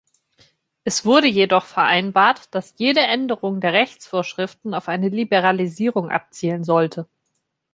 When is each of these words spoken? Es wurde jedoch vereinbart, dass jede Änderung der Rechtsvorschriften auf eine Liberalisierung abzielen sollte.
Es 0.83 1.05
wurde 1.05 1.27
jedoch 1.27 1.63
vereinbart, 1.65 2.55
dass 2.55 2.73
jede 2.77 3.01
Änderung 3.01 3.61
der 3.61 3.73
Rechtsvorschriften 3.73 4.73
auf 4.73 4.87
eine 4.87 5.09
Liberalisierung 5.09 6.09
abzielen 6.09 6.63
sollte. 6.63 7.07